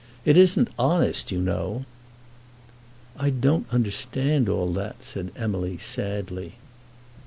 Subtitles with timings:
[0.25, 1.85] It isn't honest, you know."
[3.17, 6.55] "I don't understand all that," said Emily sadly.